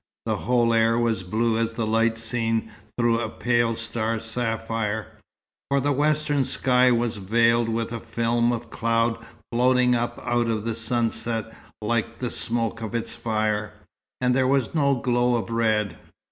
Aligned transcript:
The 0.25 0.37
whole 0.37 0.73
air 0.73 0.97
was 0.97 1.21
blue 1.21 1.59
as 1.59 1.75
the 1.75 1.85
light 1.85 2.17
seen 2.17 2.71
through 2.97 3.19
a 3.19 3.29
pale 3.29 3.75
star 3.75 4.19
sapphire, 4.19 5.19
for 5.69 5.79
the 5.79 5.91
western 5.91 6.43
sky 6.43 6.91
was 6.91 7.17
veiled 7.17 7.69
with 7.69 7.91
a 7.93 7.99
film 7.99 8.51
of 8.51 8.71
cloud 8.71 9.23
floating 9.53 9.93
up 9.93 10.19
out 10.25 10.47
of 10.47 10.63
the 10.63 10.73
sunset 10.73 11.55
like 11.83 12.17
the 12.17 12.31
smoke 12.31 12.81
of 12.81 12.95
its 12.95 13.13
fire, 13.13 13.73
and 14.19 14.35
there 14.35 14.47
was 14.47 14.73
no 14.73 14.95
glow 14.95 15.35
of 15.35 15.51
red. 15.51 15.99